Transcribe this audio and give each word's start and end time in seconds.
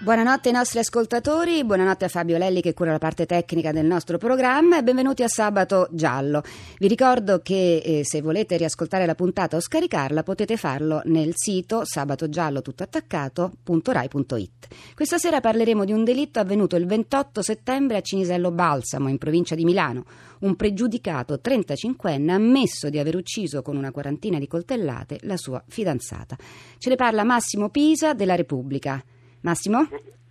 Buonanotte 0.00 0.50
ai 0.50 0.54
nostri 0.54 0.78
ascoltatori, 0.78 1.64
buonanotte 1.64 2.04
a 2.04 2.08
Fabio 2.08 2.38
Lelli 2.38 2.60
che 2.60 2.72
cura 2.72 2.92
la 2.92 2.98
parte 2.98 3.26
tecnica 3.26 3.72
del 3.72 3.84
nostro 3.84 4.16
programma 4.16 4.78
e 4.78 4.84
benvenuti 4.84 5.24
a 5.24 5.28
Sabato 5.28 5.88
Giallo. 5.90 6.44
Vi 6.78 6.86
ricordo 6.86 7.40
che 7.40 7.78
eh, 7.78 8.02
se 8.04 8.22
volete 8.22 8.56
riascoltare 8.56 9.06
la 9.06 9.16
puntata 9.16 9.56
o 9.56 9.60
scaricarla 9.60 10.22
potete 10.22 10.56
farlo 10.56 11.00
nel 11.06 11.32
sito 11.34 11.84
sabatogiallotuttoattaccato.rai.it. 11.84 14.68
Questa 14.94 15.18
sera 15.18 15.40
parleremo 15.40 15.84
di 15.84 15.90
un 15.90 16.04
delitto 16.04 16.38
avvenuto 16.38 16.76
il 16.76 16.86
28 16.86 17.42
settembre 17.42 17.96
a 17.96 18.00
Cinisello 18.00 18.52
Balsamo, 18.52 19.08
in 19.08 19.18
provincia 19.18 19.56
di 19.56 19.64
Milano. 19.64 20.04
Un 20.40 20.54
pregiudicato 20.54 21.40
35enne 21.42 22.30
ha 22.30 22.34
ammesso 22.34 22.88
di 22.88 23.00
aver 23.00 23.16
ucciso 23.16 23.62
con 23.62 23.76
una 23.76 23.90
quarantina 23.90 24.38
di 24.38 24.46
coltellate 24.46 25.18
la 25.22 25.36
sua 25.36 25.60
fidanzata. 25.66 26.36
Ce 26.78 26.88
ne 26.88 26.94
parla 26.94 27.24
Massimo 27.24 27.68
Pisa 27.68 28.14
della 28.14 28.36
Repubblica. 28.36 29.02
Massimo? 29.40 29.88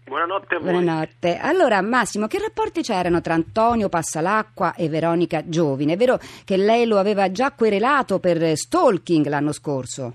Buonanotte 0.08 0.56
a 0.56 0.60
voi. 0.60 0.72
Buonanotte. 0.72 1.38
Allora, 1.38 1.82
Massimo, 1.82 2.28
che 2.28 2.40
rapporti 2.40 2.82
c'erano 2.82 3.20
tra 3.20 3.34
Antonio 3.34 3.90
Passalacqua 3.90 4.74
e 4.74 4.88
Veronica 4.88 5.48
Giovine? 5.48 5.94
È 5.94 5.98
vero 5.98 6.18
che 6.46 6.56
lei 6.56 6.86
lo 6.86 6.98
aveva 6.98 7.30
già 7.32 7.52
querelato 7.52 8.20
per 8.20 8.56
stalking 8.56 9.28
l'anno 9.28 9.52
scorso? 9.52 10.14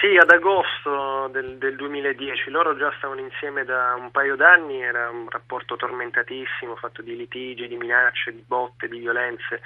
Sì, 0.00 0.16
ad 0.16 0.30
agosto 0.30 1.28
del, 1.32 1.58
del 1.58 1.74
2010. 1.74 2.50
Loro 2.50 2.76
già 2.76 2.92
stavano 2.98 3.20
insieme 3.20 3.64
da 3.64 3.96
un 3.98 4.12
paio 4.12 4.36
d'anni, 4.36 4.80
era 4.80 5.10
un 5.10 5.28
rapporto 5.28 5.74
tormentatissimo, 5.74 6.76
fatto 6.76 7.02
di 7.02 7.16
litigi, 7.16 7.66
di 7.66 7.76
minacce, 7.76 8.32
di 8.32 8.44
botte, 8.46 8.86
di 8.86 9.00
violenze. 9.00 9.60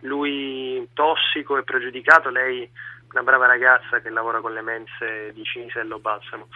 Lui 0.00 0.86
tossico 0.92 1.56
e 1.56 1.62
pregiudicato, 1.62 2.28
lei 2.28 2.70
una 3.12 3.22
brava 3.22 3.46
ragazza 3.46 4.00
che 4.00 4.10
lavora 4.10 4.40
con 4.40 4.52
le 4.52 4.62
mense 4.62 5.32
di 5.32 5.42
Cinisello 5.44 5.98
Balsamo. 5.98 6.48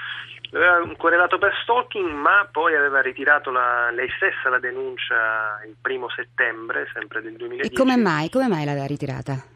Aveva 0.53 0.81
querelato 0.97 1.39
per 1.39 1.53
stalking, 1.63 2.09
ma 2.11 2.49
poi 2.51 2.77
aveva 2.77 3.01
ritirato 3.01 3.51
la, 3.51 3.91
lei 3.91 4.09
stessa 4.17 4.49
la 4.49 4.61
denuncia 4.61 5.61
il 5.67 5.75
primo 5.81 6.09
settembre, 6.11 6.89
sempre 6.93 7.23
del 7.23 7.35
2010. 7.37 7.73
E 7.73 7.77
come 7.77 7.97
mai? 7.97 8.31
Come 8.31 8.47
mai 8.49 8.65
l'aveva 8.65 8.87
ritirata? 8.87 9.53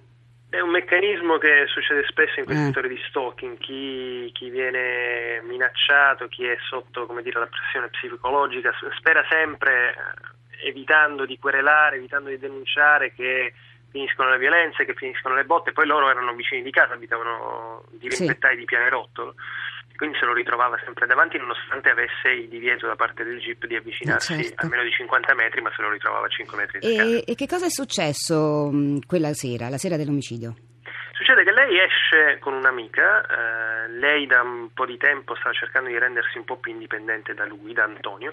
È 0.50 0.60
un 0.60 0.70
meccanismo 0.70 1.36
che 1.36 1.66
succede 1.68 2.04
spesso 2.08 2.40
in 2.40 2.46
queste 2.46 2.66
Eh. 2.66 2.70
storie 2.70 2.88
di 2.88 3.00
stalking, 3.08 3.58
chi, 3.58 4.30
chi 4.32 4.48
viene 4.48 5.42
minacciato, 5.42 6.26
chi 6.26 6.46
è 6.46 6.56
sotto 6.68 7.04
come 7.06 7.22
dire, 7.22 7.38
la 7.38 7.46
pressione 7.46 7.88
psicologica, 7.90 8.72
spera 8.98 9.22
sempre, 9.28 9.90
eh, 9.92 10.68
evitando 10.68 11.26
di 11.26 11.38
querelare, 11.38 11.96
evitando 11.96 12.30
di 12.30 12.38
denunciare, 12.38 13.12
che 13.12 13.52
finiscono 13.98 14.30
le 14.30 14.38
violenze, 14.38 14.84
che 14.84 14.94
finiscono 14.94 15.34
le 15.34 15.44
botte, 15.44 15.72
poi 15.72 15.86
loro 15.86 16.08
erano 16.08 16.32
vicini 16.34 16.62
di 16.62 16.70
casa, 16.70 16.94
abitavano 16.94 17.82
di 17.90 18.08
Sì. 18.10 18.18
rimpettai 18.18 18.56
di 18.56 18.64
Pianerottolo, 18.64 19.34
quindi 19.96 20.16
se 20.18 20.24
lo 20.26 20.32
ritrovava 20.32 20.78
sempre 20.84 21.06
davanti 21.06 21.36
nonostante 21.38 21.90
avesse 21.90 22.28
il 22.30 22.48
divieto 22.48 22.86
da 22.86 22.94
parte 22.94 23.24
del 23.24 23.40
jeep 23.40 23.66
di 23.66 23.74
avvicinarsi 23.74 24.32
Eh, 24.34 24.42
certo. 24.44 24.66
a 24.66 24.68
meno 24.68 24.84
di 24.84 24.92
50 24.92 25.34
metri, 25.34 25.60
ma 25.60 25.72
se 25.74 25.82
lo 25.82 25.90
ritrovava 25.90 26.26
a 26.26 26.28
5 26.28 26.56
metri. 26.56 26.78
E, 26.80 27.24
e 27.26 27.34
che 27.34 27.46
cosa 27.48 27.66
è 27.66 27.70
successo 27.70 28.70
quella 29.06 29.32
sera, 29.34 29.68
la 29.68 29.78
sera 29.78 29.96
dell'omicidio? 29.96 30.54
Succede 31.18 31.42
che 31.42 31.50
lei 31.50 31.76
esce 31.80 32.38
con 32.38 32.54
un'amica, 32.54 33.26
eh, 33.26 33.88
lei 33.88 34.24
da 34.28 34.40
un 34.40 34.72
po' 34.72 34.86
di 34.86 34.96
tempo 34.96 35.34
sta 35.34 35.52
cercando 35.52 35.88
di 35.88 35.98
rendersi 35.98 36.38
un 36.38 36.44
po' 36.44 36.58
più 36.58 36.70
indipendente 36.70 37.34
da 37.34 37.44
lui, 37.44 37.72
da 37.72 37.82
Antonio, 37.82 38.32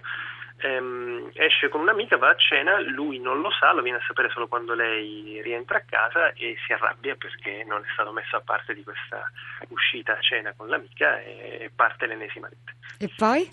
ehm, 0.57 1.31
esce 1.33 1.67
con 1.69 1.81
un'amica, 1.81 2.17
va 2.17 2.29
a 2.29 2.35
cena, 2.35 2.79
lui 2.79 3.17
non 3.17 3.41
lo 3.41 3.49
sa, 3.49 3.73
lo 3.73 3.81
viene 3.81 3.97
a 3.97 4.03
sapere 4.05 4.29
solo 4.29 4.47
quando 4.47 4.75
lei 4.75 5.41
rientra 5.41 5.79
a 5.79 5.83
casa 5.83 6.31
e 6.33 6.57
si 6.63 6.73
arrabbia 6.73 7.15
perché 7.15 7.63
non 7.65 7.81
è 7.81 7.87
stato 7.93 8.11
messo 8.11 8.35
a 8.35 8.41
parte 8.41 8.75
di 8.75 8.83
questa 8.83 9.31
uscita 9.69 10.13
a 10.13 10.21
cena 10.21 10.53
con 10.55 10.69
l'amica 10.69 11.19
e 11.19 11.71
parte 11.75 12.05
l'ennesima 12.05 12.47
lite. 12.47 12.75
E 12.99 13.09
poi? 13.17 13.49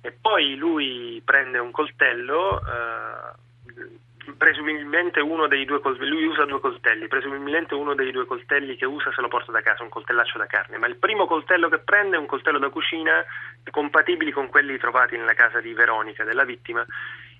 E 0.00 0.10
poi 0.10 0.56
lui 0.56 1.20
prende 1.22 1.58
un 1.58 1.70
coltello, 1.70 2.62
eh, 2.62 3.46
presumibilmente 4.36 5.20
uno 5.20 5.46
dei 5.46 5.64
due 5.64 5.80
coltelli, 5.80 6.10
lui 6.10 6.24
usa 6.26 6.44
due 6.44 6.60
coltelli, 6.60 7.08
presumibilmente 7.08 7.74
uno 7.74 7.94
dei 7.94 8.10
due 8.10 8.26
coltelli 8.26 8.76
che 8.76 8.86
usa 8.86 9.12
se 9.12 9.20
lo 9.20 9.28
porta 9.28 9.52
da 9.52 9.60
casa, 9.60 9.82
un 9.82 9.88
coltellaccio 9.88 10.38
da 10.38 10.46
carne, 10.46 10.78
ma 10.78 10.86
il 10.86 10.96
primo 10.96 11.26
coltello 11.26 11.68
che 11.68 11.78
prende 11.78 12.16
è 12.16 12.18
un 12.18 12.26
coltello 12.26 12.58
da 12.58 12.68
cucina 12.68 13.24
compatibili 13.70 14.30
con 14.32 14.48
quelli 14.48 14.76
trovati 14.78 15.16
nella 15.16 15.34
casa 15.34 15.60
di 15.60 15.72
Veronica, 15.72 16.24
della 16.24 16.44
vittima, 16.44 16.84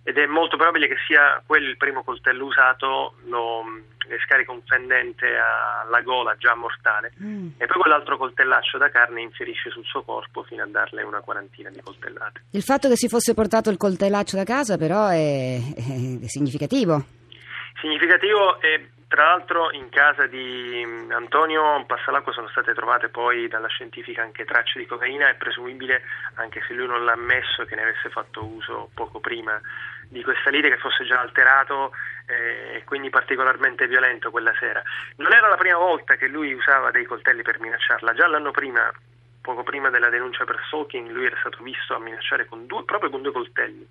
ed 0.03 0.17
è 0.17 0.27
molto 0.27 0.57
probabile 0.57 0.89
che 0.89 0.97
sia 1.07 1.43
quello 1.45 1.69
il 1.69 1.77
primo 1.77 2.03
coltello 2.03 2.45
usato, 2.47 3.15
lo, 3.27 3.63
le 4.09 4.19
scarica 4.25 4.53
un 4.53 4.63
fendente 4.65 5.27
alla 5.37 6.01
gola 6.01 6.35
già 6.39 6.55
mortale 6.55 7.13
Mm. 7.23 7.49
e 7.59 7.67
poi 7.67 7.81
quell'altro 7.81 8.17
coltellaccio 8.17 8.79
da 8.79 8.91
carne 8.91 9.23
inserisce 9.23 9.71
sul 9.71 9.85
suo 9.85 10.03
corpo 10.03 10.43
fino 10.45 10.63
a 10.63 10.67
darle 10.67 11.03
una 11.03 11.21
quarantina 11.21 11.69
di 11.71 11.81
coltellate. 11.83 12.43
Il 12.53 12.63
fatto 12.63 12.89
che 12.89 12.97
si 12.97 13.09
fosse 13.09 13.35
portato 13.35 13.71
il 13.71 13.77
coltellaccio 13.77 14.37
da 14.37 14.45
casa 14.45 14.77
però 14.77 15.09
è, 15.09 15.57
è 15.57 16.27
significativo. 16.27 17.05
Significativo 17.81 18.61
e 18.61 18.89
tra 19.09 19.25
l'altro 19.25 19.73
in 19.73 19.89
casa 19.89 20.27
di 20.27 20.85
mm, 20.87 21.11
Antonio 21.13 21.83
Passalacqua 21.87 22.33
sono 22.33 22.49
state 22.49 22.75
trovate 22.75 23.09
poi 23.09 23.49
dalla 23.49 23.67
scientifica 23.67 24.23
anche 24.23 24.45
tracce 24.45 24.79
di 24.79 24.87
cocaina, 24.87 25.29
è 25.29 25.35
presumibile, 25.35 26.03
anche 26.35 26.63
se 26.69 26.75
lui 26.75 26.87
non 26.87 27.05
l'ha 27.05 27.13
ammesso, 27.13 27.65
che 27.65 27.75
ne 27.75 27.83
avesse 27.83 28.11
fatto 28.11 28.45
uso 28.45 28.91
poco 28.95 29.19
prima 29.19 29.59
di 30.09 30.23
questa 30.23 30.51
lite, 30.51 30.69
che 30.69 30.77
fosse 30.77 31.05
già 31.05 31.21
alterato 31.21 31.93
eh, 32.27 32.77
e 32.77 32.85
quindi 32.85 33.09
particolarmente 33.09 33.87
violento 33.87 34.31
quella 34.31 34.53
sera. 34.61 34.83
Non 35.17 35.33
era 35.33 35.49
la 35.49 35.57
prima 35.57 35.79
volta 35.79 36.17
che 36.17 36.29
lui 36.29 36.53
usava 36.53 36.91
dei 36.91 37.07
coltelli 37.07 37.43
per 37.43 37.61
minacciarla, 37.61 38.13
già 38.13 38.27
l'anno 38.27 38.51
prima 38.51 38.93
poco 39.49 39.63
prima 39.63 39.89
della 39.89 40.11
denuncia 40.11 40.45
per 40.45 40.61
stalking 40.67 41.09
lui 41.09 41.25
era 41.25 41.37
stato 41.41 41.63
visto 41.63 41.95
a 41.95 41.99
minacciare 41.99 42.45
con 42.45 42.67
due, 42.67 42.85
proprio 42.85 43.09
con 43.09 43.23
due 43.23 43.33
coltelli 43.33 43.89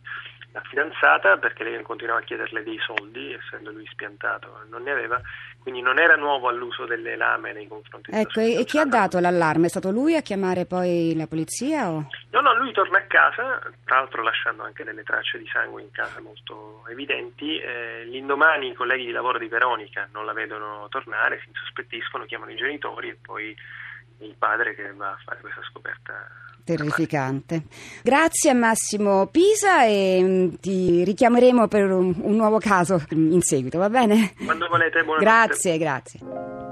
la 0.52 0.62
fidanzata 0.62 1.38
perché 1.38 1.64
lei 1.64 1.82
continuava 1.82 2.20
a 2.20 2.24
chiederle 2.24 2.62
dei 2.62 2.78
soldi 2.78 3.34
essendo 3.34 3.72
lui 3.72 3.88
spiantato 3.88 4.66
non 4.70 4.84
ne 4.84 4.92
aveva 4.92 5.20
quindi 5.60 5.82
non 5.82 6.00
era 6.00 6.16
nuovo 6.16 6.48
all'uso 6.48 6.86
delle 6.86 7.16
lame 7.16 7.54
nei 7.54 7.68
confronti 7.68 8.12
della 8.12 8.22
Ecco, 8.22 8.40
e, 8.40 8.64
chi 8.66 8.78
ha 8.78 8.86
dato 8.86 9.20
l'allarme? 9.20 9.66
È 9.66 9.70
stato 9.70 9.90
lui 9.90 10.16
a 10.16 10.22
chiamare 10.22 10.66
poi 10.66 11.14
la 11.14 11.28
polizia? 11.28 11.90
O? 11.90 12.08
No, 12.32 12.40
no, 12.40 12.56
lui 12.56 12.72
torna 12.72 13.00
a 13.00 13.02
casa, 13.02 13.60
tra 13.84 13.98
l'altro 13.98 14.24
lasciando 14.24 14.64
anche 14.64 14.86
delle 14.86 15.04
tracce 15.04 15.38
di 15.38 15.46
sangue 15.52 15.82
in 15.82 15.92
casa 15.92 16.22
molto 16.22 16.86
evidenti. 16.88 17.60
Eh, 17.60 18.06
l'indomani 18.06 18.70
i 18.70 18.74
colleghi 18.76 19.08
di 19.08 19.12
lavoro 19.12 19.40
di 19.40 19.50
Veronica 19.50 20.08
non 20.14 20.24
la 20.24 20.32
vedono 20.32 20.88
tornare, 20.88 21.42
si 21.42 21.50
insospettiscono, 21.50 22.24
chiamano 22.24 22.52
i 22.52 22.56
genitori 22.56 23.10
e 23.10 23.18
poi 23.22 23.54
il 24.20 24.36
padre 24.38 24.76
che 24.76 24.92
va 24.94 25.12
a 25.12 25.18
fare 25.24 25.40
questa 25.42 25.62
scoperta. 25.70 26.14
Terrificante. 26.64 27.64
Grazie 28.04 28.50
a 28.50 28.54
Massimo 28.54 29.28
Pisa 29.28 29.86
e 29.86 30.20
mm, 30.22 30.54
ti 30.60 31.04
richiameremo 31.06 31.68
per 31.68 31.92
un, 31.92 32.14
un 32.20 32.36
nuovo 32.36 32.60
caso 32.60 33.02
in 33.12 33.42
seguito, 33.42 33.78
va 33.78 33.90
bene? 33.90 34.34
Quando 34.44 34.68
volete, 34.68 35.04
buonanotte. 35.04 35.24
Grazie, 35.24 35.78
grazie. 35.78 36.67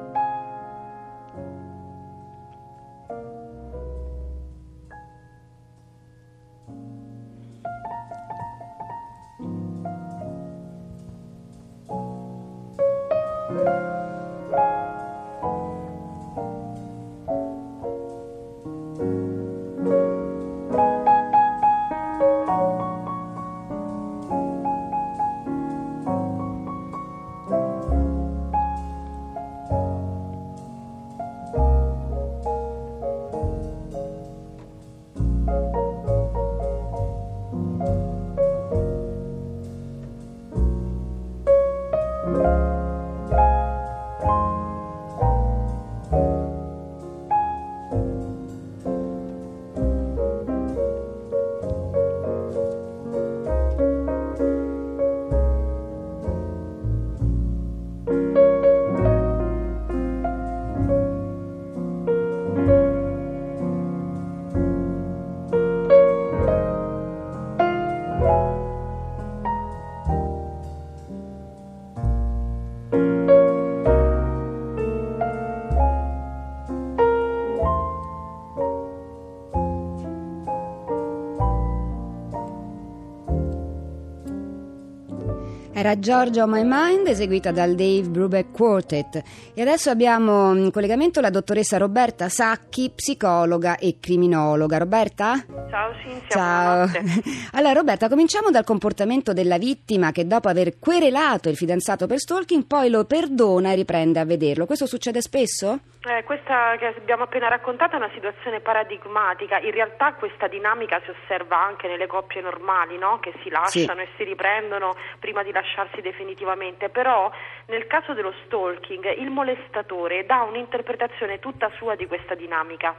Era 85.78 86.00
Georgia 86.00 86.44
on 86.44 86.52
My 86.52 86.64
Mind 86.64 87.06
eseguita 87.06 87.52
dal 87.52 87.76
Dave 87.76 88.08
Brubeck 88.08 88.54
Quartet 88.54 89.22
e 89.54 89.62
adesso 89.62 89.90
abbiamo 89.90 90.56
in 90.56 90.72
collegamento 90.72 91.20
la 91.20 91.30
dottoressa 91.30 91.76
Roberta 91.76 92.30
Sacchi, 92.30 92.94
psicologa 92.96 93.76
e 93.78 93.98
criminologa. 94.00 94.78
Roberta? 94.78 95.34
Ciao 95.70 95.94
Cinzia, 96.02 96.30
Ciao. 96.30 96.88
Allora 97.52 97.74
Roberta, 97.74 98.08
cominciamo 98.08 98.52
dal 98.52 98.64
comportamento 98.64 99.34
della 99.34 99.58
vittima 99.58 100.14
che 100.14 100.26
dopo 100.26 100.48
aver 100.48 100.80
querelato 100.80 101.50
il 101.50 101.58
fidanzato 101.58 102.08
per 102.08 102.20
stalking 102.20 102.66
poi 102.66 102.90
lo 102.90 103.04
perdona 103.04 103.74
e 103.74 103.76
riprende 103.76 104.22
a 104.22 104.26
vederlo. 104.26 104.66
Questo 104.66 104.86
succede 104.86 105.20
spesso? 105.20 105.80
Eh, 106.08 106.24
questa 106.24 106.76
che 106.78 106.86
abbiamo 106.86 107.24
appena 107.24 107.48
raccontato 107.48 107.94
è 107.94 107.98
una 107.98 108.12
situazione 108.14 108.60
paradigmatica, 108.60 109.58
in 109.58 109.72
realtà 109.72 110.14
questa 110.14 110.48
dinamica 110.48 111.02
si 111.04 111.10
osserva 111.10 111.58
anche 111.58 111.88
nelle 111.88 112.06
coppie 112.06 112.42
normali, 112.42 112.96
no? 113.00 113.20
che 113.20 113.34
si 113.42 113.50
lasciano 113.50 114.02
e 114.02 114.10
si 114.16 114.24
riprendono 114.24 114.96
prima 115.20 115.42
di 115.42 115.52
lasciarsi 115.66 116.02
definitivamente, 116.02 116.90
però 116.90 117.30
nel 117.68 117.88
caso 117.88 118.14
dello 118.14 118.34
stalking 118.46 119.18
il 119.18 119.30
molestatore 119.32 120.26
dà 120.26 120.44
un'interpretazione 120.44 121.40
tutta 121.40 121.72
sua 121.78 121.96
di 121.96 122.06
questa 122.06 122.36
dinamica. 122.36 122.96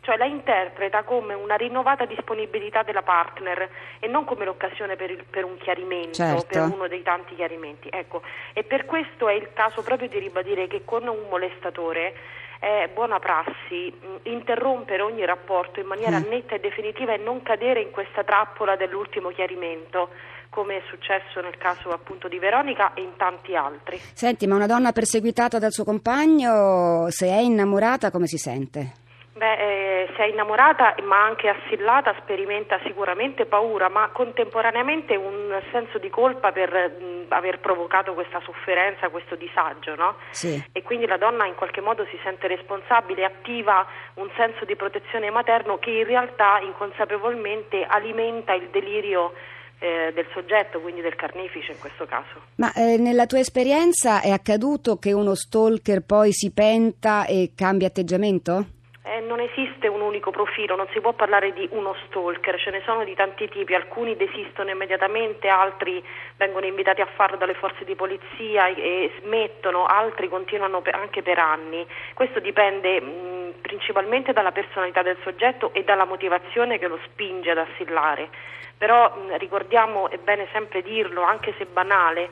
Cioè 0.00 0.16
la 0.16 0.24
interpreta 0.24 1.02
come 1.02 1.34
una 1.34 1.56
rinnovata 1.56 2.04
disponibilità 2.04 2.82
della 2.84 3.02
partner 3.02 3.68
e 3.98 4.06
non 4.06 4.24
come 4.24 4.44
l'occasione 4.44 4.94
per, 4.94 5.10
il- 5.10 5.24
per 5.28 5.44
un 5.44 5.56
chiarimento, 5.58 6.12
Certo. 6.14 6.46
per 6.46 6.62
uno 6.62 6.86
dei 6.86 7.02
tanti 7.02 7.34
chiarimenti. 7.34 7.88
Ecco, 7.92 8.22
e 8.52 8.62
per 8.62 8.84
questo 8.86 9.28
è 9.28 9.32
il 9.34 9.52
caso 9.52 9.82
proprio 9.82 10.08
di 10.08 10.18
ribadire 10.18 10.68
che 10.68 10.82
con 10.84 11.06
un 11.08 11.26
molestatore 11.28 12.14
è 12.58 12.88
buona 12.94 13.18
prassi 13.18 13.92
mh, 13.92 14.28
interrompere 14.30 15.02
ogni 15.02 15.24
rapporto 15.24 15.80
in 15.80 15.86
maniera 15.86 16.18
Mm. 16.18 16.28
netta 16.28 16.54
e 16.54 16.60
definitiva 16.60 17.12
e 17.12 17.18
non 17.18 17.42
cadere 17.42 17.80
in 17.80 17.90
questa 17.90 18.24
trappola 18.24 18.76
dell'ultimo 18.76 19.28
chiarimento, 19.30 20.08
come 20.50 20.76
è 20.78 20.82
successo 20.88 21.40
nel 21.40 21.56
caso 21.58 21.90
appunto 21.90 22.28
di 22.28 22.38
Veronica 22.38 22.94
e 22.94 23.02
in 23.02 23.16
tanti 23.16 23.54
altri. 23.54 23.98
Senti, 24.14 24.46
ma 24.46 24.54
una 24.56 24.66
donna 24.66 24.92
perseguitata 24.92 25.58
dal 25.58 25.72
suo 25.72 25.84
compagno, 25.84 27.06
se 27.10 27.26
è 27.28 27.38
innamorata, 27.38 28.10
come 28.10 28.26
si 28.26 28.38
sente? 28.38 29.04
Beh, 29.36 29.52
eh, 29.52 30.08
se 30.16 30.24
è 30.24 30.26
innamorata 30.28 30.94
ma 31.02 31.22
anche 31.22 31.48
assillata 31.48 32.14
sperimenta 32.22 32.80
sicuramente 32.86 33.44
paura, 33.44 33.90
ma 33.90 34.08
contemporaneamente 34.08 35.14
un 35.14 35.60
senso 35.70 35.98
di 35.98 36.08
colpa 36.08 36.52
per 36.52 36.72
mh, 36.72 37.26
aver 37.28 37.60
provocato 37.60 38.14
questa 38.14 38.40
sofferenza, 38.40 39.10
questo 39.10 39.34
disagio, 39.34 39.94
no? 39.94 40.16
Sì. 40.30 40.64
E 40.72 40.82
quindi 40.82 41.06
la 41.06 41.18
donna 41.18 41.44
in 41.44 41.54
qualche 41.54 41.82
modo 41.82 42.06
si 42.06 42.18
sente 42.24 42.46
responsabile, 42.46 43.26
attiva 43.26 43.86
un 44.14 44.30
senso 44.36 44.64
di 44.64 44.74
protezione 44.74 45.28
materno 45.28 45.78
che 45.78 45.90
in 45.90 46.06
realtà 46.06 46.58
inconsapevolmente 46.62 47.84
alimenta 47.86 48.54
il 48.54 48.70
delirio 48.70 49.34
eh, 49.80 50.12
del 50.14 50.26
soggetto, 50.32 50.80
quindi 50.80 51.02
del 51.02 51.14
carnefice 51.14 51.72
in 51.72 51.78
questo 51.78 52.06
caso. 52.06 52.40
Ma 52.54 52.72
eh, 52.72 52.96
nella 52.96 53.26
tua 53.26 53.40
esperienza 53.40 54.22
è 54.22 54.30
accaduto 54.30 54.96
che 54.96 55.12
uno 55.12 55.34
stalker 55.34 56.00
poi 56.06 56.32
si 56.32 56.52
penta 56.52 57.26
e 57.26 57.52
cambia 57.54 57.88
atteggiamento? 57.88 58.68
Eh, 59.08 59.20
non 59.20 59.38
esiste 59.38 59.86
un 59.86 60.00
unico 60.00 60.32
profilo, 60.32 60.74
non 60.74 60.88
si 60.90 61.00
può 61.00 61.12
parlare 61.12 61.52
di 61.52 61.68
uno 61.70 61.94
stalker, 62.06 62.58
ce 62.58 62.70
ne 62.70 62.82
sono 62.84 63.04
di 63.04 63.14
tanti 63.14 63.48
tipi, 63.48 63.72
alcuni 63.72 64.16
desistono 64.16 64.68
immediatamente, 64.70 65.46
altri 65.46 66.04
vengono 66.36 66.66
invitati 66.66 67.02
a 67.02 67.06
farlo 67.14 67.36
dalle 67.36 67.54
forze 67.54 67.84
di 67.84 67.94
polizia 67.94 68.66
e, 68.66 69.12
smettono, 69.20 69.86
altri 69.86 70.28
continuano 70.28 70.80
per- 70.80 70.96
anche 70.96 71.22
per 71.22 71.38
anni. 71.38 71.86
Questo 72.14 72.40
dipende 72.40 73.00
mh, 73.00 73.54
principalmente 73.60 74.32
dalla 74.32 74.50
personalità 74.50 75.02
del 75.02 75.18
soggetto 75.22 75.72
e 75.72 75.84
dalla 75.84 76.04
motivazione 76.04 76.80
che 76.80 76.88
lo 76.88 76.98
spinge 77.04 77.52
ad 77.52 77.58
assillare. 77.58 78.28
Però 78.76 79.08
mh, 79.08 79.36
ricordiamo, 79.36 80.10
è 80.10 80.18
bene 80.18 80.48
sempre 80.50 80.82
dirlo, 80.82 81.22
anche 81.22 81.54
se 81.58 81.66
banale, 81.66 82.28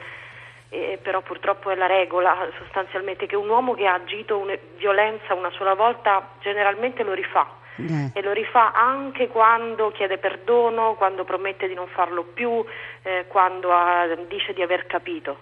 eh, 0.71 0.99
però 1.03 1.23
purtroppo 1.23 1.71
è 1.71 1.75
la 1.75 1.87
regola 1.87 2.35
sostanzialmente 2.59 3.27
che 3.27 3.37
un 3.37 3.49
uomo 3.49 3.75
che 3.75 3.87
ha 3.87 3.95
agito 3.95 4.39
una 4.39 4.57
violenza 4.77 5.35
una 5.35 5.51
sola 5.57 5.75
volta 5.75 6.31
generalmente 6.41 7.03
lo 7.03 7.13
rifà 7.13 7.47
Eh. 7.77 8.11
e 8.13 8.23
lo 8.23 8.33
rifà 8.33 8.73
anche 8.73 9.29
quando 9.29 9.91
chiede 9.93 10.19
perdono, 10.19 10.95
quando 10.95 11.25
promette 11.25 11.67
di 11.69 11.75
non 11.75 11.89
farlo 11.89 12.23
più, 12.23 12.65
eh, 13.03 13.27
quando 13.29 13.73
ha- 13.73 14.07
dice 14.29 14.53
di 14.53 14.63
aver 14.63 14.87
capito. 14.87 15.39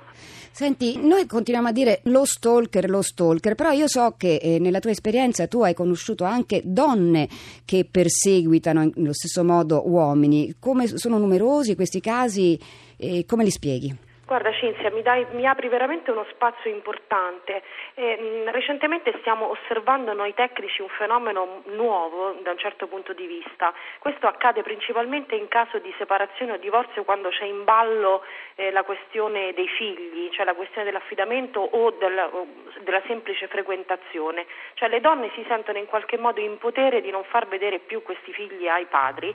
Senti, 0.54 0.98
noi 0.98 1.26
continuiamo 1.26 1.68
a 1.68 1.72
dire 1.72 2.00
lo 2.04 2.24
stalker, 2.26 2.88
lo 2.88 3.00
stalker, 3.02 3.54
però 3.54 3.70
io 3.70 3.86
so 3.88 4.14
che 4.18 4.36
eh, 4.36 4.58
nella 4.58 4.80
tua 4.80 4.90
esperienza 4.90 5.46
tu 5.46 5.62
hai 5.62 5.72
conosciuto 5.74 6.24
anche 6.24 6.60
donne 6.64 7.26
che 7.64 7.86
perseguitano 7.90 8.82
in- 8.82 8.92
nello 8.96 9.14
stesso 9.14 9.44
modo 9.44 9.86
uomini. 9.88 10.54
Come 10.58 10.86
sono 10.86 11.16
numerosi 11.18 11.74
questi 11.74 12.00
casi 12.00 12.58
e 12.98 13.24
come 13.26 13.44
li 13.44 13.50
spieghi? 13.50 13.94
Guarda 14.24 14.52
Cinzia, 14.52 14.90
mi, 14.92 15.02
dai- 15.02 15.26
mi 15.32 15.46
apri 15.46 15.68
veramente 15.68 16.10
uno 16.12 16.24
spazio 16.30 16.70
importante. 16.70 17.62
Eh, 17.94 18.44
recentemente 18.46 19.12
stiamo 19.18 19.50
osservando 19.50 20.12
noi 20.14 20.32
tecnici 20.32 20.80
un 20.80 20.88
fenomeno 20.90 21.62
nuovo 21.66 22.38
da 22.42 22.52
un 22.52 22.58
certo 22.58 22.86
punto 22.86 23.12
di 23.12 23.26
vista. 23.26 23.74
Questo 23.98 24.28
accade 24.28 24.62
principalmente 24.62 25.34
in 25.34 25.48
caso 25.48 25.78
di 25.78 25.92
separazione 25.98 26.52
o 26.52 26.56
divorzio 26.56 27.02
quando 27.04 27.30
c'è 27.30 27.44
in 27.44 27.64
ballo 27.64 28.22
eh, 28.54 28.70
la 28.70 28.84
questione 28.84 29.52
dei 29.54 29.68
figli, 29.68 30.30
cioè 30.30 30.44
la 30.44 30.54
questione 30.54 30.84
dell'affidamento 30.84 31.60
o, 31.60 31.90
del- 31.90 32.28
o 32.30 32.46
della 32.80 33.02
semplice 33.06 33.48
frequentazione. 33.48 34.46
Cioè 34.74 34.88
le 34.88 35.00
donne 35.00 35.30
si 35.34 35.44
sentono 35.48 35.78
in 35.78 35.86
qualche 35.86 36.16
modo 36.16 36.40
in 36.40 36.58
potere 36.58 37.00
di 37.00 37.10
non 37.10 37.24
far 37.24 37.48
vedere 37.48 37.80
più 37.80 38.02
questi 38.02 38.32
figli 38.32 38.68
ai 38.68 38.86
padri 38.86 39.34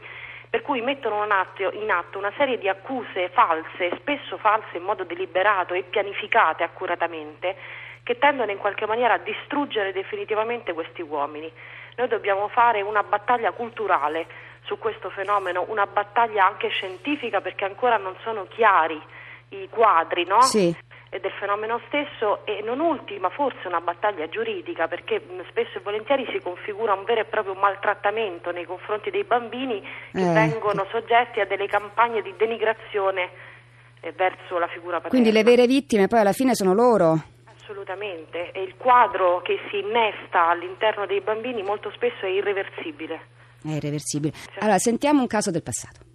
per 0.50 0.62
cui 0.62 0.82
mettono 0.82 1.24
in 1.26 1.92
atto, 1.92 2.18
una 2.18 2.34
serie 2.38 2.58
di 2.58 2.70
accuse 2.70 3.30
false, 3.30 3.92
spesso 3.98 4.38
false 4.38 4.78
in 4.78 4.84
modo 4.84 5.04
deliberato 5.04 5.74
e 5.74 5.84
pianificate 5.84 6.64
accuratamente, 6.64 7.56
che 8.04 8.18
tendono 8.18 8.52
in 8.52 8.58
qualche 8.58 8.86
maniera 8.86 9.16
a 9.16 9.20
distruggere 9.20 9.92
definitivamente 9.92 10.74
questi 10.74 11.02
uomini. 11.02 11.52
Noi 11.98 12.08
dobbiamo 12.08 12.48
fare 12.48 12.82
una 12.82 13.04
battaglia 13.04 13.52
culturale 13.52 14.26
su 14.62 14.78
questo 14.78 15.10
fenomeno, 15.10 15.66
una 15.68 15.86
battaglia 15.86 16.46
anche 16.46 16.70
scientifica 16.70 17.42
perché 17.42 17.66
ancora 17.66 17.98
non 17.98 18.16
sono 18.22 18.46
chiari 18.48 19.02
i 19.50 19.68
quadri, 19.70 20.26
no? 20.26 20.42
Sì. 20.42 20.76
Del 21.10 21.32
fenomeno 21.40 21.80
stesso 21.88 22.46
e 22.46 22.62
non 22.64 22.80
ultima 22.80 23.30
forse 23.30 23.68
una 23.68 23.80
battaglia 23.80 24.28
giuridica 24.28 24.88
perché 24.88 25.20
mh, 25.20 25.48
spesso 25.50 25.78
e 25.78 25.82
volentieri 25.82 26.28
si 26.32 26.40
configura 26.42 26.94
un 26.94 27.04
vero 27.06 27.22
e 27.22 27.26
proprio 27.26 27.54
maltrattamento 27.56 28.52
nei 28.52 28.66
confronti 28.66 29.10
dei 29.10 29.24
bambini 29.24 29.82
che 30.12 30.20
Eh, 30.20 30.34
vengono 30.34 30.86
soggetti 30.92 31.40
a 31.40 31.46
delle 31.46 31.68
campagne 31.68 32.22
di 32.22 32.34
denigrazione 32.38 33.30
eh, 34.02 34.12
verso 34.12 34.60
la 34.60 34.68
figura 34.68 34.98
paterna. 34.98 35.10
Quindi 35.10 35.32
le 35.32 35.44
vere 35.44 35.66
vittime 35.66 36.08
poi 36.08 36.20
alla 36.20 36.34
fine 36.34 36.54
sono 36.56 36.74
loro. 36.74 37.24
Assolutamente, 37.60 38.52
e 38.52 38.62
il 38.62 38.76
quadro 38.78 39.42
che 39.42 39.60
si 39.70 39.80
innesta 39.80 40.48
all'interno 40.50 41.06
dei 41.06 41.22
bambini 41.22 41.64
molto 41.64 41.92
spesso 41.92 42.26
è 42.26 42.30
irreversibile. 42.30 43.20
È 43.64 43.70
irreversibile. 43.72 44.34
Allora, 44.60 44.78
sentiamo 44.78 45.20
un 45.22 45.28
caso 45.28 45.52
del 45.52 45.64
passato. 45.64 46.07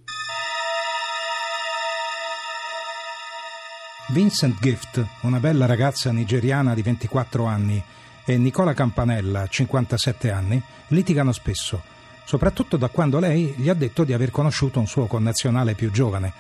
Vincent 4.13 4.59
Gift, 4.61 5.03
una 5.23 5.39
bella 5.39 5.65
ragazza 5.65 6.13
nigeriana 6.13 6.75
di 6.75 6.83
24 6.83 7.47
anni, 7.47 7.83
e 8.27 8.37
Nicola 8.37 8.75
Campanella, 8.75 9.47
57 9.47 10.31
anni, 10.31 10.63
litigano 10.89 11.33
spesso, 11.33 11.83
soprattutto 12.25 12.77
da 12.77 12.89
quando 12.89 13.19
lei 13.19 13.55
gli 13.57 13.71
ha 13.71 13.75
detto 13.75 14.05
di 14.05 14.13
aver 14.13 14.31
conosciuto 14.31 14.79
un 14.79 14.87
suo 14.87 15.07
connazionale 15.07 15.73
più 15.73 15.91
giovane. 15.91 16.31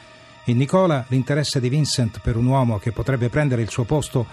In 0.45 0.59
Nicola 0.59 1.03
l'interesse 1.09 1.61
di 1.61 1.71
Vincent 1.71 2.21
per 2.21 2.37
un 2.37 2.45
uomo 2.45 2.79
che 2.79 2.93
potrebbe 2.93 3.31
prendere 3.31 3.63
il 3.63 3.71
suo 3.71 3.85
posto 3.85 4.27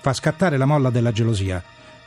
fa 0.00 0.14
scattare 0.14 0.56
la 0.56 0.64
molla 0.64 0.88
della 0.88 1.12
gelosia. 1.12 1.62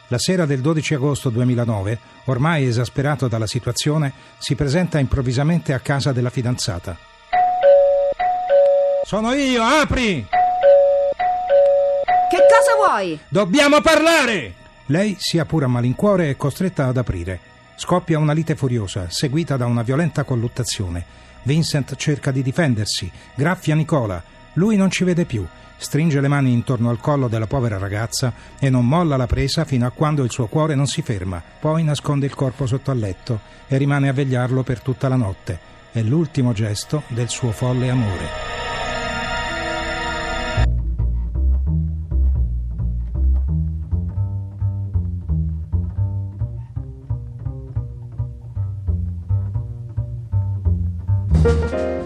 La 0.08 0.18
sera 0.18 0.48
del 0.48 0.60
12 0.60 0.96
agosto 0.96 1.30
2009, 1.30 2.00
ormai 2.26 2.66
esasperato 2.66 3.28
dalla 3.28 3.46
situazione, 3.46 4.12
si 4.40 4.56
presenta 4.56 4.98
improvvisamente 4.98 5.72
a 5.72 5.80
casa 5.82 6.12
della 6.12 6.32
fidanzata. 6.32 6.98
Sono 9.06 9.34
io, 9.34 9.62
apri! 9.62 10.39
Che 12.30 12.38
cosa 12.38 12.76
vuoi? 12.78 13.20
Dobbiamo 13.28 13.82
parlare! 13.82 14.54
Lei 14.86 15.16
si 15.18 15.40
appura 15.40 15.66
a 15.66 15.70
malincuore 15.70 16.28
e 16.28 16.30
è 16.30 16.36
costretta 16.36 16.86
ad 16.86 16.98
aprire. 16.98 17.40
Scoppia 17.76 18.20
una 18.20 18.34
lite 18.34 18.56
furiosa, 18.56 19.08
seguita 19.10 19.58
da 19.58 19.66
una 19.66 19.82
violenta 19.82 20.24
colluttazione. 20.24 21.04
Vincent 21.42 21.96
cerca 21.96 22.30
di 22.30 22.44
difendersi, 22.44 23.12
graffia 23.34 23.74
Nicola. 23.74 24.22
Lui 24.54 24.76
non 24.76 24.92
ci 24.92 25.04
vede 25.04 25.26
più, 25.26 25.44
stringe 25.78 26.22
le 26.22 26.28
mani 26.28 26.52
intorno 26.52 26.92
al 26.92 27.00
collo 27.00 27.28
della 27.28 27.48
povera 27.48 27.80
ragazza 27.80 28.32
e 28.60 28.70
non 28.70 28.86
molla 28.86 29.18
la 29.18 29.26
presa 29.26 29.66
fino 29.66 29.88
a 29.88 29.92
quando 29.92 30.24
il 30.24 30.30
suo 30.30 30.46
cuore 30.46 30.76
non 30.76 30.86
si 30.86 31.02
ferma. 31.02 31.42
Poi 31.60 31.84
nasconde 31.84 32.28
il 32.28 32.36
corpo 32.36 32.68
sotto 32.68 32.92
al 32.92 33.00
letto 33.00 33.40
e 33.68 33.76
rimane 33.78 34.08
a 34.08 34.14
vegliarlo 34.14 34.62
per 34.62 34.82
tutta 34.82 35.08
la 35.08 35.16
notte. 35.16 35.60
È 35.92 36.02
l'ultimo 36.02 36.54
gesto 36.54 37.02
del 37.08 37.30
suo 37.30 37.52
folle 37.52 37.90
amore. 37.90 38.59
Música 51.42 51.99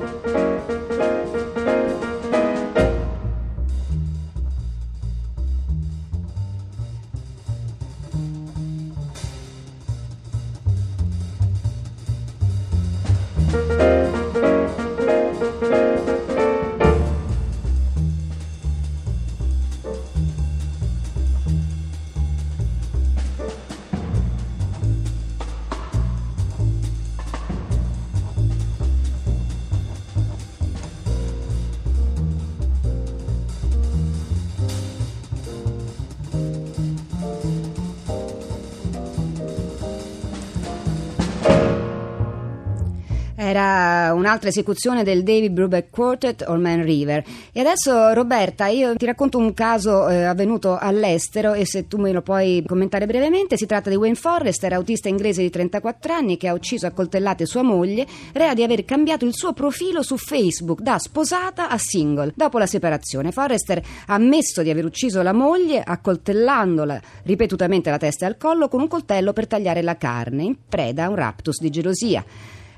Era 43.54 44.12
un'altra 44.16 44.50
esecuzione 44.50 45.04
del 45.04 45.22
David 45.22 45.52
Brubeck 45.52 45.92
Quartet 45.92 46.44
o 46.48 46.56
Man 46.56 46.82
River. 46.82 47.24
E 47.52 47.60
adesso 47.60 48.12
Roberta, 48.12 48.66
io 48.66 48.96
ti 48.96 49.06
racconto 49.06 49.38
un 49.38 49.54
caso 49.54 50.10
eh, 50.10 50.24
avvenuto 50.24 50.76
all'estero 50.76 51.54
e 51.54 51.64
se 51.64 51.88
tu 51.88 51.98
me 51.98 52.12
lo 52.12 52.24
puoi 52.24 52.64
commentare 52.66 53.06
brevemente, 53.06 53.56
si 53.56 53.68
tratta 53.68 53.92
di 53.92 53.96
Wayne 53.96 54.16
Forrester, 54.16 54.74
autista 54.74 55.08
inglese 55.08 55.44
di 55.44 55.52
34 55.52 56.14
anni 56.14 56.36
che 56.36 56.48
ha 56.48 56.54
ucciso 56.54 56.88
a 56.88 56.90
coltellate 56.90 57.46
sua 57.46 57.62
moglie, 57.62 58.08
rea 58.32 58.56
di 58.56 58.64
aver 58.64 58.86
cambiato 58.86 59.24
il 59.24 59.36
suo 59.36 59.54
profilo 59.54 60.02
su 60.02 60.18
Facebook 60.18 60.82
da 60.82 60.98
sposata 60.98 61.70
a 61.70 61.78
single. 61.78 62.34
Dopo 62.36 62.58
la 62.58 62.66
separazione, 62.66 63.32
Forrester 63.32 63.80
ha 64.08 64.16
ammesso 64.16 64.64
di 64.64 64.72
aver 64.72 64.86
ucciso 64.86 65.22
la 65.22 65.32
moglie 65.32 65.84
accoltellandola 65.86 67.00
ripetutamente 67.26 67.92
la 67.92 68.00
testa 68.00 68.26
e 68.26 68.30
al 68.30 68.38
collo 68.38 68.68
con 68.68 68.82
un 68.82 68.88
coltello 68.88 69.32
per 69.32 69.46
tagliare 69.46 69.84
la 69.84 69.96
carne, 69.96 70.42
in 70.42 70.56
preda 70.68 71.04
a 71.04 71.10
un 71.10 71.16
raptus 71.18 71.60
di 71.60 71.70
gelosia. 71.70 72.26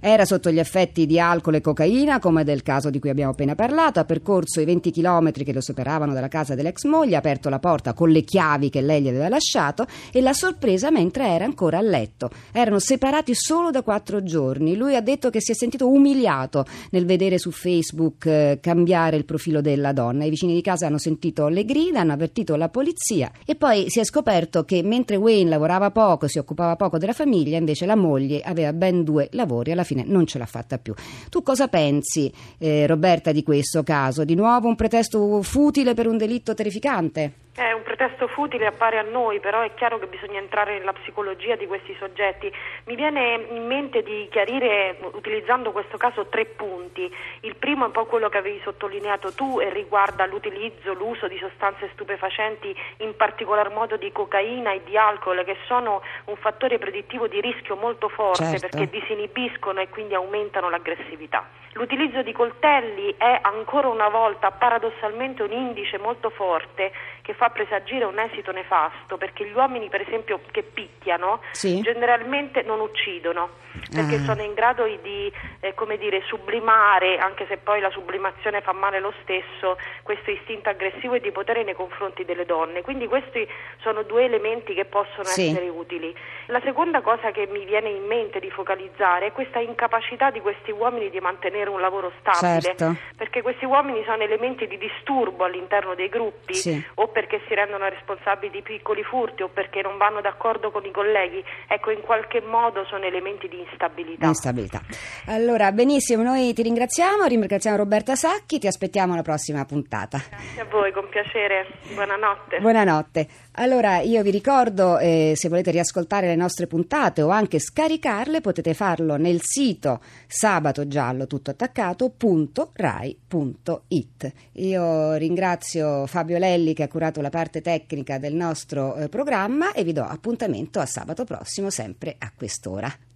Era 0.08 0.24
sotto 0.24 0.52
gli 0.52 0.60
effetti 0.60 1.08
di 1.08 1.20
alcol 1.20 1.56
e 1.56 1.62
cocaina, 1.62 2.20
come 2.20 2.44
del 2.44 2.62
caso 2.62 2.92
di 2.92 3.00
cui 3.00 3.10
abbiamo 3.10 3.32
appena 3.32 3.56
parlato, 3.56 4.00
ha 4.00 4.06
percorso 4.06 4.62
i 4.62 4.66
20 4.66 4.92
chilometri 4.92 5.44
che 5.44 5.52
lo 5.52 5.62
separavano 5.62 6.14
dalla 6.14 6.28
casa 6.28 6.54
dell'ex 6.54 6.84
moglie, 6.84 7.16
ha 7.16 7.18
aperto 7.18 7.50
la 7.50 7.58
porta 7.58 7.94
con 7.94 8.12
le 8.12 8.22
chiavi 8.22 8.70
che 8.70 8.82
lei 8.82 9.02
gli 9.02 9.08
aveva 9.08 9.30
lasciato 9.30 9.88
e 10.12 10.22
l'ha 10.22 10.34
sorpresa 10.34 10.92
mentre 10.92 11.26
era 11.30 11.46
ancora 11.46 11.80
a 11.80 11.82
letto. 11.82 12.30
Erano 12.52 12.78
separati 12.78 13.34
solo 13.34 13.72
da 13.72 13.82
quattro 13.82 14.22
giorni. 14.22 14.76
Lui 14.76 14.96
ha 14.96 15.02
detto 15.02 15.32
che 15.32 15.42
si 15.42 15.54
è 15.54 15.56
sentito 15.56 15.90
umiliato 15.90 16.68
nel 16.92 17.08
vedere 17.08 17.40
su 17.40 17.50
Facebook 17.50 18.28
eh, 18.28 18.60
cambiare 18.62 19.18
il 19.18 19.26
profilo 19.26 19.60
della 19.60 19.92
donna. 19.92 20.26
I 20.26 20.30
vicini 20.30 20.54
di 20.54 20.62
casa 20.62 20.86
hanno 20.86 21.00
sentito 21.00 21.48
le 21.48 21.66
grida, 21.66 22.02
hanno 22.02 22.14
avvertito 22.14 22.56
la 22.56 22.70
polizia 22.70 23.32
e 23.44 23.56
poi 23.56 23.86
si 23.88 24.00
è 24.00 24.04
scoperto 24.04 24.66
che 24.66 24.84
mentre 24.84 25.16
Wayne 25.16 25.50
lavorava 25.50 25.90
poco, 25.90 26.28
si 26.28 26.38
occupava 26.38 26.76
poco 26.76 27.00
della 27.00 27.14
famiglia, 27.14 27.58
invece 27.58 27.88
la 27.88 27.96
moglie 27.96 28.42
aveva 28.42 28.72
ben 28.72 29.04
due 29.04 29.30
lavori 29.32 29.72
alla 29.72 29.84
fine 29.84 29.94
fine 29.96 30.04
non 30.06 30.26
ce 30.28 30.38
l'ha 30.38 30.46
fatta 30.46 30.78
più. 30.78 30.94
Tu 31.30 31.42
cosa 31.42 31.68
pensi, 31.68 32.32
eh, 32.58 32.86
Roberta, 32.86 33.32
di 33.32 33.44
questo 33.44 33.84
caso? 33.84 34.26
Di 34.26 34.36
nuovo 34.36 34.68
un 34.68 34.76
pretesto 34.76 35.42
futile 35.42 35.94
per 35.94 36.08
un 36.08 36.18
delitto 36.18 36.54
terrificante? 36.54 37.45
È 37.58 37.72
un 37.72 37.84
pretesto 37.84 38.28
futile 38.28 38.66
appare 38.66 38.98
a 38.98 39.02
noi, 39.02 39.40
però 39.40 39.62
è 39.62 39.74
chiaro 39.76 39.98
che 39.98 40.08
bisogna 40.08 40.40
entrare 40.40 40.78
nella 40.78 40.92
psicologia 40.92 41.56
di 41.56 41.66
questi 41.68 41.96
soggetti. 41.98 42.52
Mi 42.84 42.98
viene 42.98 43.46
in 43.50 43.66
mente 43.66 44.04
di 44.04 44.28
chiarire, 44.30 44.98
utilizzando 45.14 45.72
questo 45.72 45.96
caso, 45.96 46.26
tre 46.26 46.44
punti. 46.44 47.10
Il 47.42 47.56
primo 47.56 47.84
è 47.84 47.88
un 47.88 47.94
po' 47.94 48.08
quello 48.08 48.28
che 48.28 48.40
avevi 48.40 48.60
sottolineato 48.62 49.32
tu 49.32 49.62
e 49.62 49.70
riguarda 49.70 50.26
l'utilizzo, 50.26 50.94
l'uso 50.96 51.30
di 51.30 51.38
sostanze 51.38 51.90
stupefacenti, 51.94 52.76
in 52.98 53.16
particolar 53.16 53.72
modo 53.72 53.96
di 53.96 54.12
cocaina 54.12 54.74
e 54.74 54.82
di 54.84 54.98
alcol, 54.98 55.42
che 55.46 55.56
sono 55.66 56.02
un 56.26 56.36
fattore 56.36 56.78
predittivo 56.78 57.28
di 57.28 57.40
rischio 57.40 57.78
molto 57.78 58.10
forte 58.10 58.60
certo. 58.60 58.68
perché 58.68 58.90
disinibiscono 58.90 59.80
e 59.80 59.88
quindi 59.88 60.14
aumentano 60.14 60.70
l'aggressività. 60.70 61.48
L'utilizzo 61.76 62.22
di 62.22 62.32
coltelli 62.32 63.16
è 63.18 63.40
ancora 63.42 63.90
una 63.90 64.08
volta 64.08 64.50
paradossalmente 64.52 65.44
un 65.44 65.52
indice 65.52 65.98
molto 65.98 66.30
forte 66.30 66.94
che 67.22 67.34
fa 67.34 67.45
presagire 67.50 68.06
un 68.06 68.20
esito 68.20 68.52
nefasto 68.52 69.18
perché 69.18 69.46
gli 69.46 69.54
uomini 69.54 69.90
per 69.90 70.02
esempio 70.02 70.40
che 70.52 70.64
picchiano 70.64 71.42
Sì. 71.52 71.82
generalmente 71.82 72.62
non 72.64 72.80
uccidono 72.80 73.64
perché 73.94 74.16
Ah. 74.16 74.24
sono 74.24 74.42
in 74.42 74.54
grado 74.54 74.86
di 75.02 75.32
eh, 75.62 75.74
come 75.74 75.98
dire, 75.98 76.22
sublimare, 76.28 77.18
anche 77.18 77.46
se 77.48 77.58
poi 77.58 77.80
la 77.80 77.90
sublimazione 77.90 78.62
fa 78.62 78.72
male 78.74 79.00
lo 79.00 79.14
stesso, 79.24 79.78
questo 80.04 80.32
istinto 80.32 80.70
aggressivo 80.70 81.16
e 81.16 81.20
di 81.20 81.32
potere 81.32 81.64
nei 81.64 81.74
confronti 81.74 82.24
delle 82.26 82.46
donne. 82.46 82.82
Quindi 82.82 83.08
questi 83.08 83.48
sono 83.82 84.04
due 84.04 84.24
elementi 84.26 84.74
che 84.74 84.86
possono 84.86 85.24
Sì. 85.26 85.50
essere 85.50 85.70
utili. 85.70 86.16
La 86.48 86.62
seconda 86.62 87.02
cosa 87.02 87.32
che 87.32 87.48
mi 87.48 87.66
viene 87.66 87.90
in 87.90 88.06
mente 88.06 88.40
di 88.40 88.50
focalizzare 88.52 89.28
è 89.28 89.32
questa 89.32 89.60
incapacità 89.60 90.30
di 90.30 90.40
questi 90.42 90.72
uomini 90.72 91.10
di 91.10 91.20
mantenere 91.20 91.70
un 91.70 91.82
lavoro 91.82 92.12
stabile, 92.20 92.62
Certo. 92.62 92.96
perché 93.18 93.42
questi 93.42 93.66
uomini 93.66 94.04
sono 94.06 94.22
elementi 94.24 94.68
di 94.68 94.78
disturbo 94.78 95.44
all'interno 95.46 95.96
dei 95.96 96.10
gruppi 96.10 96.54
Sì. 96.54 96.84
o 96.96 97.08
perché 97.08 97.42
si 97.48 97.54
rendono 97.56 97.88
responsabili 97.90 98.52
di 98.52 98.62
piccoli 98.62 99.04
furti 99.04 99.42
o 99.44 99.48
perché 99.48 99.82
non 99.82 99.98
vanno 99.98 100.22
d'accordo 100.22 100.70
con 100.72 100.86
i 100.86 100.92
colleghi. 100.92 101.44
Ecco, 101.68 101.90
in 101.92 102.02
qualche 102.02 102.42
modo 102.42 102.86
sono 102.86 103.04
elementi 103.06 103.48
di 103.48 103.65
instabilità. 103.70 104.28
Instabilità. 104.28 104.82
Allora, 105.26 105.72
benissimo, 105.72 106.24
noi 106.24 106.54
ti 106.54 106.62
ringraziamo, 106.62 107.26
ringraziamo 107.26 107.78
Roberta 107.78 108.16
Sacchi, 108.16 108.60
ti 108.60 108.68
aspettiamo 108.68 109.14
alla 109.14 109.22
prossima 109.22 109.66
puntata. 109.66 110.22
Grazie 110.30 110.62
a 110.62 110.66
voi, 110.66 110.92
con 110.92 111.08
piacere. 111.10 111.68
Buonanotte. 111.94 112.60
Buonanotte. 112.60 113.28
Allora, 113.54 114.00
io 114.00 114.22
vi 114.22 114.32
ricordo, 114.32 114.98
eh, 114.98 115.34
se 115.36 115.50
volete 115.50 115.72
riascoltare 115.72 116.28
le 116.28 116.36
nostre 116.36 116.68
puntate 116.68 117.22
o 117.22 117.30
anche 117.30 117.60
scaricarle, 117.60 118.42
potete 118.42 118.74
farlo 118.74 119.16
nel 119.18 119.40
sito 119.42 120.02
sabatogiallo 120.28 121.28
tutto 121.28 121.52
attaccato 121.52 122.10
punto 122.10 122.72
rai 122.74 123.18
punto 123.28 123.84
it. 123.88 124.32
Io 124.54 125.14
ringrazio 125.14 126.06
Fabio 126.06 126.38
Lelli 126.38 126.74
che 126.74 126.84
ha 126.84 126.88
curato 126.88 127.22
la 127.22 127.30
parte 127.30 127.62
tecnica 127.62 128.18
del 128.18 128.34
nostro 128.34 128.96
eh, 128.96 129.10
programma 129.10 129.72
e 129.74 129.84
vi 129.84 129.94
do 129.94 130.04
appuntamento 130.04 130.80
a 130.80 130.86
sabato 130.86 131.24
prossimo 131.24 131.70
sempre 131.70 132.16
a 132.18 132.32
quest'ora. 132.36 133.05